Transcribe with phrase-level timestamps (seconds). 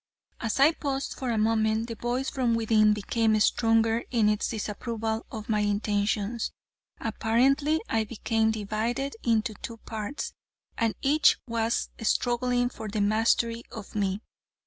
[0.39, 5.27] As I paused for a moment, the voice from within became stronger in its disapproval
[5.31, 6.51] of my intentions.
[6.99, 10.33] Apparently I became divided into two parts,
[10.75, 14.23] and each was struggling for the mastery of me.